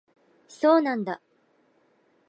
[0.47, 1.21] そうなんだ